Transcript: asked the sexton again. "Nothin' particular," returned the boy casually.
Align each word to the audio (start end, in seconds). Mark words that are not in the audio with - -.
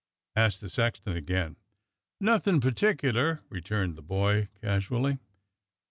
asked 0.35 0.61
the 0.61 0.67
sexton 0.67 1.15
again. 1.15 1.57
"Nothin' 2.19 2.59
particular," 2.59 3.41
returned 3.51 3.93
the 3.93 4.01
boy 4.01 4.49
casually. 4.59 5.19